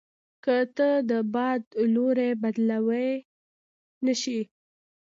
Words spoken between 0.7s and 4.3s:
ته د باد لوری بدلوای نه